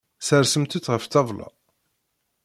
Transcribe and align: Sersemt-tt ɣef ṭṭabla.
Sersemt-tt 0.27 0.91
ɣef 0.93 1.03
ṭṭabla. 1.07 1.47